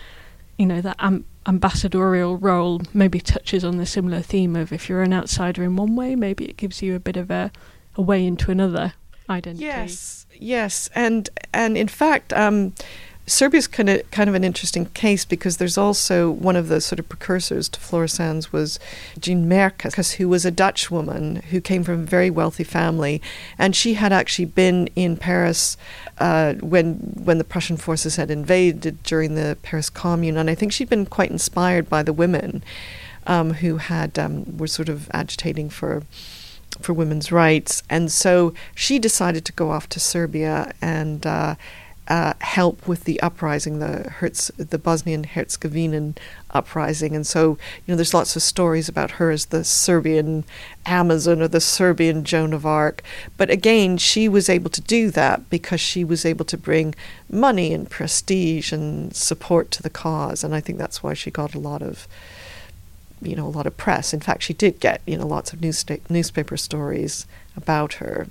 [0.57, 5.01] you know that am- ambassadorial role maybe touches on the similar theme of if you're
[5.01, 7.51] an outsider in one way, maybe it gives you a bit of a,
[7.99, 8.93] a way into another
[9.29, 9.65] identity.
[9.65, 12.73] Yes, yes, and and in fact, um,
[13.27, 16.97] Serbia's kind of kind of an interesting case because there's also one of the sort
[16.97, 18.79] of precursors to Flora Sandes was
[19.19, 23.21] Jeanne Merkus, who was a Dutch woman who came from a very wealthy family,
[23.57, 25.75] and she had actually been in Paris
[26.19, 30.71] uh, when when the Prussian forces had invaded during the Paris Commune, and I think
[30.71, 32.63] she'd been quite inspired by the women
[33.27, 36.03] um, who had um, were sort of agitating for
[36.81, 41.55] for women's rights, and so she decided to go off to Serbia and uh,
[42.09, 46.17] uh, help with the uprising, the Herz, the Bosnian Herzegovinan
[46.51, 47.51] uprising, and so
[47.85, 50.43] you know there's lots of stories about her as the Serbian
[50.87, 53.03] Amazon or the Serbian Joan of Arc,
[53.37, 56.95] but again she was able to do that because she was able to bring
[57.29, 61.53] money and prestige and support to the cause, and I think that's why she got
[61.53, 62.07] a lot of
[63.21, 64.13] you know a lot of press.
[64.13, 68.27] In fact, she did get you know lots of newspa- newspaper stories about her.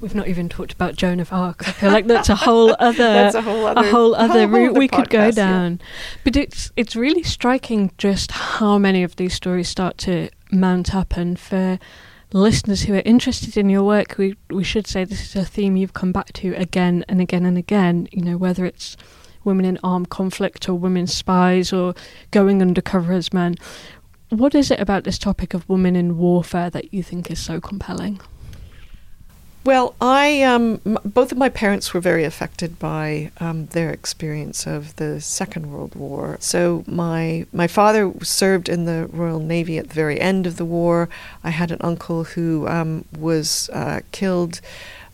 [0.00, 1.66] We've not even talked about Joan of Arc.
[1.66, 4.48] I feel like that's a whole other That's a whole other- a whole other whole
[4.48, 5.50] route other we could go podcast, yeah.
[5.50, 5.80] down.
[6.24, 11.16] But it's it's really striking just how many of these stories start to mount up
[11.16, 11.78] and for
[12.34, 15.76] listeners who are interested in your work, we we should say this is a theme
[15.76, 18.96] you've come back to again and again and again, you know, whether it's
[19.44, 21.94] women in armed conflict or women spies or
[22.30, 23.54] going undercover as men.
[24.30, 27.60] What is it about this topic of women in warfare that you think is so
[27.60, 28.20] compelling?
[29.64, 34.94] Well, I um, both of my parents were very affected by um, their experience of
[34.96, 36.36] the Second World War.
[36.38, 40.66] So my my father served in the Royal Navy at the very end of the
[40.66, 41.08] war.
[41.42, 44.60] I had an uncle who um, was uh, killed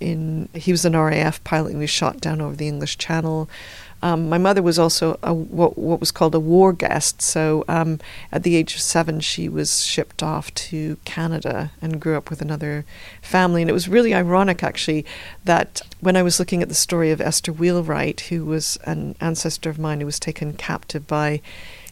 [0.00, 0.48] in.
[0.52, 3.48] He was an RAF pilot and he was shot down over the English Channel.
[4.02, 7.20] Um, my mother was also a, what, what was called a war guest.
[7.20, 8.00] So um,
[8.32, 12.40] at the age of seven, she was shipped off to Canada and grew up with
[12.40, 12.84] another
[13.20, 13.62] family.
[13.62, 15.04] And it was really ironic, actually,
[15.44, 19.70] that when I was looking at the story of Esther Wheelwright, who was an ancestor
[19.70, 21.40] of mine who was taken captive by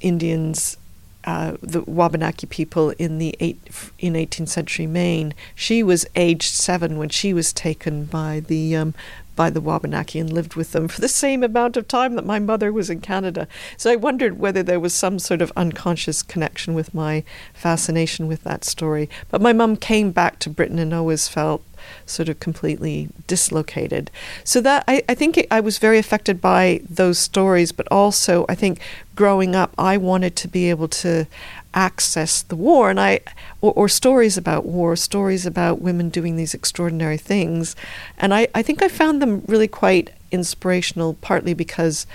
[0.01, 0.77] Indians
[1.25, 3.59] uh, the Wabanaki people in the eight,
[3.99, 5.35] in 18th century Maine.
[5.55, 8.95] She was aged seven when she was taken by the um,
[9.39, 12.41] by the Wabanaki and lived with them for the same amount of time that my
[12.41, 13.47] mother was in Canada.
[13.77, 17.23] So I wondered whether there was some sort of unconscious connection with my
[17.55, 19.09] fascination with that story.
[19.31, 21.63] But my mum came back to Britain and always felt
[22.05, 24.11] sort of completely dislocated.
[24.43, 28.45] So that I, I think it, I was very affected by those stories, but also
[28.49, 28.81] I think
[29.15, 31.27] growing up, I wanted to be able to
[31.75, 33.21] access the war and I
[33.61, 37.77] or, or, stories about war, stories about women doing these extraordinary things.
[38.19, 42.07] And I, I think I found them really quite inspirational, partly because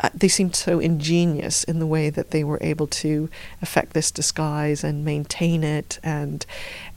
[0.00, 3.28] uh, they seemed so ingenious in the way that they were able to
[3.60, 6.44] affect this disguise and maintain it, and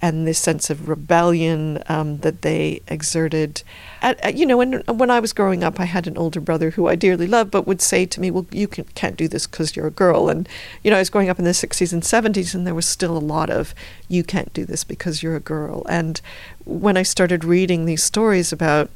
[0.02, 3.62] and this sense of rebellion um, that they exerted.
[4.02, 6.72] At, at, you know, when when I was growing up, I had an older brother
[6.72, 9.46] who I dearly loved, but would say to me, "Well, you can, can't do this
[9.46, 10.50] because you're a girl." And
[10.84, 13.16] you know, I was growing up in the '60s and '70s, and there was still
[13.16, 13.76] a lot of
[14.08, 16.22] "you can't do this because you're a girl." And
[16.64, 18.90] when I started reading these stories about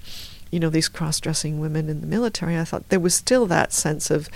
[0.52, 3.74] you know, these cross dressing women in the military, I thought there was still that
[3.74, 4.30] sense of,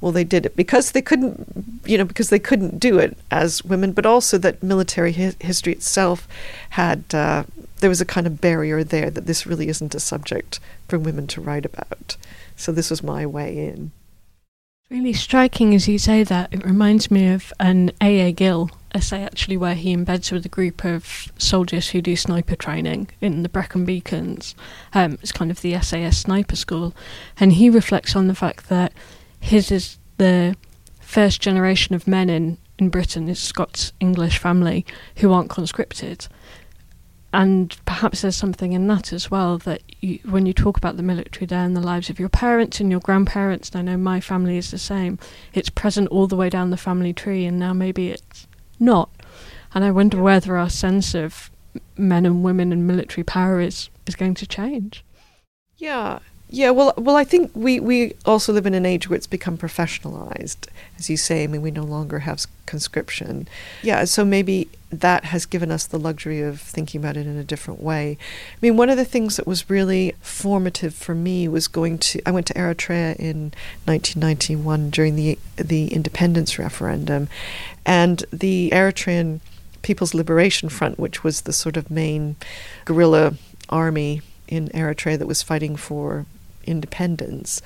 [0.00, 3.64] well, they did it because they couldn't, you know, because they couldn't do it as
[3.64, 6.28] women, but also that military hi- history itself
[6.70, 7.44] had, uh,
[7.80, 11.26] there was a kind of barrier there that this really isn't a subject for women
[11.28, 12.16] to write about.
[12.56, 13.90] So this was my way in.
[14.88, 16.54] Really striking as you say that.
[16.54, 18.30] It reminds me of an A.A.
[18.30, 23.10] Gill essay actually where he embeds with a group of soldiers who do sniper training
[23.20, 24.54] in the Brecon Beacons.
[24.94, 26.94] Um, it's kind of the SAS sniper school.
[27.40, 28.92] And he reflects on the fact that
[29.40, 30.54] his is the
[31.00, 36.28] first generation of men in, in Britain, is Scots English family, who aren't conscripted
[37.36, 41.02] and perhaps there's something in that as well that you, when you talk about the
[41.02, 44.20] military there and the lives of your parents and your grandparents, and I know my
[44.20, 45.18] family is the same,
[45.52, 48.46] it's present all the way down the family tree, and now maybe it's
[48.78, 49.10] not.
[49.74, 51.50] And I wonder whether our sense of
[51.96, 55.04] men and women and military power is, is going to change.
[55.76, 59.26] Yeah, yeah, well, well, I think we, we also live in an age where it's
[59.26, 61.42] become professionalized, as you say.
[61.42, 63.48] I mean, we no longer have conscription.
[63.82, 67.42] Yeah, so maybe that has given us the luxury of thinking about it in a
[67.42, 68.16] different way.
[68.52, 72.22] I mean, one of the things that was really formative for me was going to.
[72.24, 73.52] I went to Eritrea in
[73.84, 77.28] 1991 during the the independence referendum,
[77.84, 79.40] and the Eritrean
[79.82, 82.36] People's Liberation Front, which was the sort of main
[82.84, 83.34] guerrilla
[83.68, 86.24] army in Eritrea that was fighting for
[86.66, 87.62] independence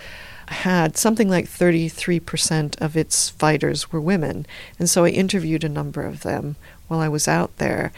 [0.48, 4.46] had something like 33% of its fighters were women.
[4.78, 6.56] And so I interviewed a number of them
[6.88, 7.92] while I was out there.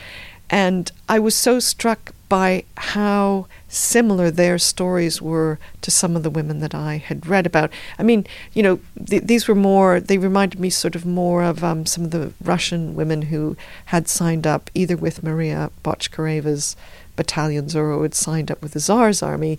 [0.51, 6.31] And I was so struck by how similar their stories were to some of the
[6.31, 7.71] women that I had read about.
[7.99, 11.65] I mean, you know, th- these were more, they reminded me sort of more of
[11.65, 16.77] um, some of the Russian women who had signed up either with Maria Botchkareva's
[17.17, 19.59] battalions or who had signed up with the Tsar's army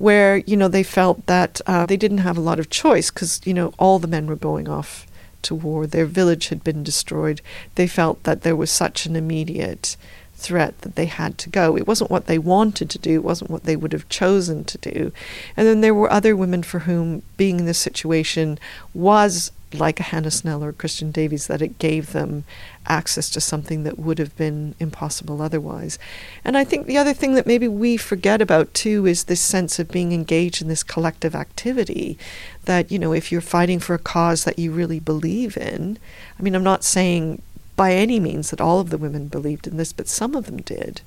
[0.00, 3.38] where you know they felt that uh, they didn't have a lot of choice because
[3.44, 5.06] you know all the men were going off
[5.42, 5.86] to war.
[5.86, 7.42] Their village had been destroyed.
[7.74, 9.98] They felt that there was such an immediate
[10.32, 11.76] threat that they had to go.
[11.76, 14.78] It wasn't what they wanted to do, it wasn't what they would have chosen to
[14.78, 15.12] do.
[15.54, 18.58] And then there were other women for whom being in this situation
[18.94, 22.44] was like a Hannah Snell or Christian Davies, that it gave them
[22.90, 25.98] access to something that would have been impossible otherwise.
[26.44, 29.78] And I think the other thing that maybe we forget about too is this sense
[29.78, 32.18] of being engaged in this collective activity.
[32.64, 35.98] That, you know, if you're fighting for a cause that you really believe in,
[36.38, 37.40] I mean, I'm not saying
[37.76, 40.58] by any means that all of the women believed in this, but some of them
[40.58, 41.00] did.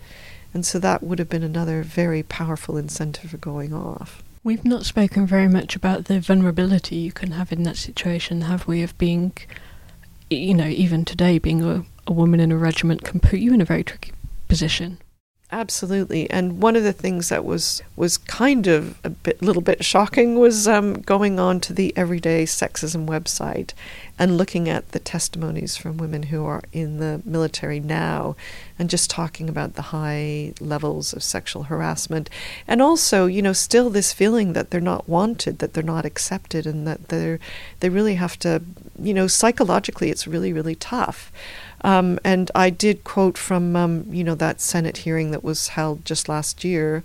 [0.53, 4.23] And so that would have been another very powerful incentive for going off.
[4.43, 8.67] We've not spoken very much about the vulnerability you can have in that situation, have
[8.67, 8.83] we?
[8.83, 9.33] Of being,
[10.37, 13.61] you know, even today, being a, a woman in a regiment can put you in
[13.61, 14.11] a very tricky
[14.47, 14.97] position.
[15.53, 19.85] Absolutely, and one of the things that was was kind of a bit, little bit
[19.85, 23.73] shocking was um, going on to the Everyday Sexism website
[24.17, 28.35] and looking at the testimonies from women who are in the military now,
[28.79, 32.31] and just talking about the high levels of sexual harassment,
[32.67, 36.65] and also, you know, still this feeling that they're not wanted, that they're not accepted,
[36.65, 37.39] and that they're
[37.79, 38.63] they really have to,
[38.99, 41.31] you know, psychologically, it's really really tough.
[41.83, 46.05] Um, and I did quote from, um, you know, that Senate hearing that was held
[46.05, 47.03] just last year,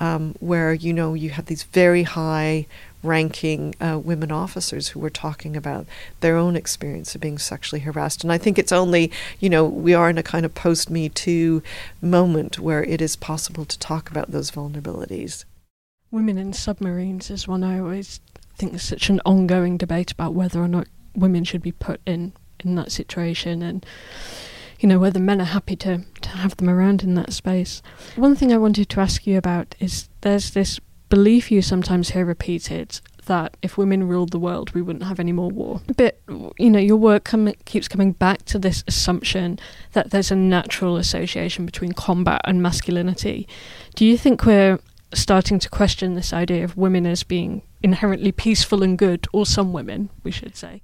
[0.00, 2.66] um, where, you know, you had these very high
[3.02, 5.86] ranking uh, women officers who were talking about
[6.20, 8.24] their own experience of being sexually harassed.
[8.24, 11.10] And I think it's only, you know, we are in a kind of post Me
[11.10, 11.62] Too
[12.00, 15.44] moment where it is possible to talk about those vulnerabilities.
[16.10, 18.20] Women in submarines is one I always
[18.56, 22.32] think is such an ongoing debate about whether or not women should be put in
[22.64, 23.84] in that situation and
[24.80, 27.82] you know whether men are happy to, to have them around in that space.
[28.16, 32.24] One thing I wanted to ask you about is there's this belief you sometimes hear
[32.24, 35.80] repeated that if women ruled the world, we wouldn't have any more war.
[35.96, 36.20] But,
[36.58, 39.58] you know, your work com- keeps coming back to this assumption
[39.92, 43.48] that there's a natural association between combat and masculinity.
[43.94, 44.78] Do you think we're
[45.12, 49.72] starting to question this idea of women as being inherently peaceful and good, or some
[49.72, 50.82] women, we should say?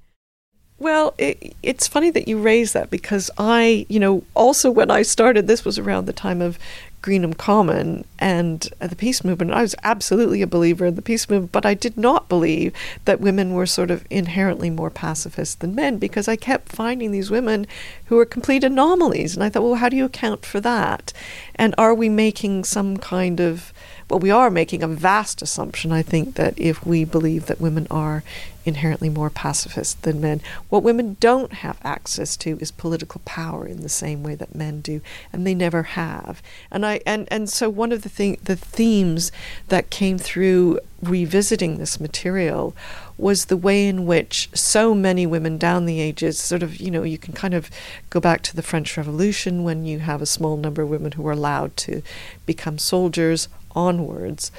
[0.81, 5.03] Well, it, it's funny that you raise that because I, you know, also when I
[5.03, 6.59] started, this was around the time of
[7.03, 9.53] Greenham Common and the peace movement.
[9.53, 12.73] I was absolutely a believer in the peace movement, but I did not believe
[13.05, 17.31] that women were sort of inherently more pacifist than men because I kept finding these
[17.31, 17.67] women
[18.07, 19.35] who were complete anomalies.
[19.35, 21.13] And I thought, well, how do you account for that?
[21.57, 23.73] And are we making some kind of
[24.11, 27.87] well, we are making a vast assumption, I think, that if we believe that women
[27.93, 28.25] are
[28.65, 33.83] inherently more pacifist than men, what women don't have access to is political power in
[33.83, 35.01] the same way that men do,
[35.33, 36.43] and they never have.
[36.73, 39.31] And I and, and so one of the thing the themes
[39.69, 42.77] that came through revisiting this material
[43.17, 47.05] was the way in which so many women down the ages sort of you know
[47.05, 47.71] you can kind of
[48.11, 51.23] go back to the french revolution when you have a small number of women who
[51.23, 52.03] were allowed to
[52.45, 54.51] become soldiers onwards,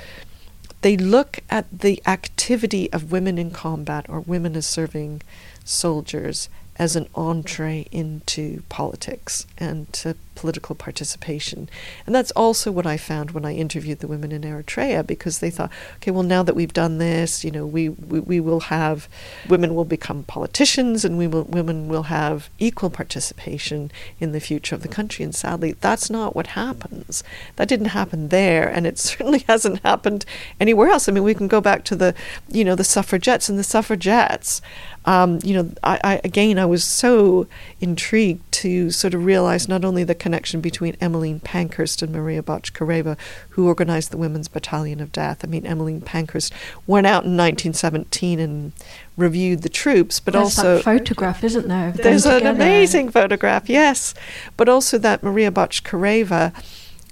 [0.81, 5.21] they look at the activity of women in combat or women as serving
[5.63, 11.69] soldiers as an entree into politics and to political participation.
[12.05, 15.49] And that's also what I found when I interviewed the women in Eritrea because they
[15.49, 19.07] thought, okay, well, now that we've done this, you know, we, we, we will have
[19.47, 24.75] women will become politicians and we will, women will have equal participation in the future
[24.75, 25.23] of the country.
[25.23, 27.23] And sadly, that's not what happens.
[27.57, 30.25] That didn't happen there, and it certainly hasn't happened
[30.59, 31.07] anywhere else.
[31.07, 32.13] I mean, we can go back to the,
[32.49, 34.61] you know, the suffragettes and the suffragettes
[35.05, 37.47] um, you know, I, I, again, I was so
[37.79, 43.17] intrigued to sort of realize not only the connection between Emmeline Pankhurst and Maria Botchkareva,
[43.49, 45.43] who organized the Women's Battalion of Death.
[45.43, 46.53] I mean, Emmeline Pankhurst
[46.87, 48.71] went out in 1917 and
[49.17, 51.91] reviewed the troops, but there's also that photograph, isn't there?
[51.91, 54.13] There's an amazing photograph, yes,
[54.55, 56.53] but also that Maria Botchkareva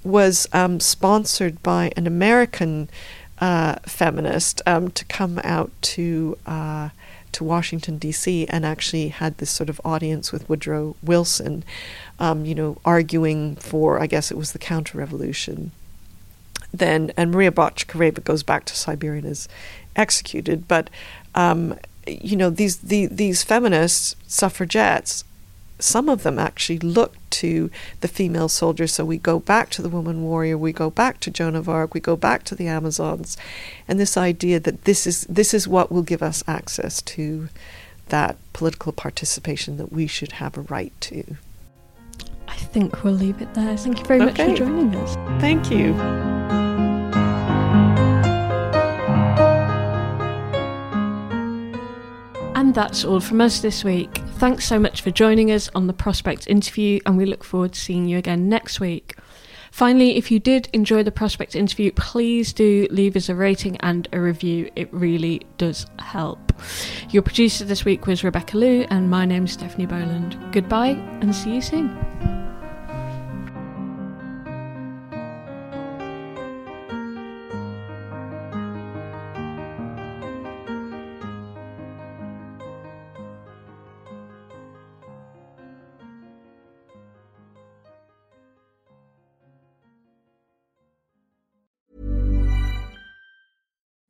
[0.02, 2.90] was um, sponsored by an American
[3.40, 6.38] uh, feminist um, to come out to.
[6.46, 6.90] Uh,
[7.32, 11.64] to Washington, D.C., and actually had this sort of audience with Woodrow Wilson,
[12.20, 15.72] um, you know, arguing for, I guess it was the counter revolution.
[16.74, 19.48] Then, and Maria Botchkareva goes back to Siberia and is
[19.96, 20.68] executed.
[20.68, 20.90] But,
[21.34, 25.24] um, you know, these, the, these feminists, suffragettes,
[25.80, 28.94] some of them actually look to the female soldiers.
[28.94, 31.94] So we go back to the woman warrior, we go back to Joan of Arc,
[31.94, 33.38] we go back to the Amazons,
[33.88, 37.48] and this idea that this is this is what will give us access to
[38.10, 41.38] that political participation that we should have a right to.
[42.48, 43.76] I think we'll leave it there.
[43.78, 44.48] Thank you very okay.
[44.48, 45.16] much for joining us.
[45.42, 45.94] Thank you.
[52.56, 54.22] And that's all from us this week.
[54.38, 57.80] Thanks so much for joining us on the Prospect interview, and we look forward to
[57.80, 59.16] seeing you again next week.
[59.72, 64.08] Finally, if you did enjoy the Prospect interview, please do leave us a rating and
[64.14, 64.70] a review.
[64.76, 66.54] It really does help.
[67.12, 70.38] Your producer this week was Rebecca Liu, and my name is Stephanie Boland.
[70.52, 72.29] Goodbye, and see you soon.